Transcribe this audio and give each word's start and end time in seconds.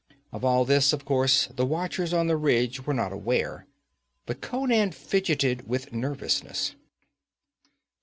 Of 0.31 0.43
all 0.43 0.65
this, 0.65 0.93
of 0.93 1.05
course, 1.05 1.45
the 1.55 1.63
watchers 1.63 2.11
on 2.11 2.25
the 2.25 2.35
ridge 2.35 2.87
were 2.87 2.93
not 2.95 3.13
aware. 3.13 3.67
But 4.25 4.41
Conan 4.41 4.93
fidgeted 4.93 5.67
with 5.67 5.93
nervousness. 5.93 6.73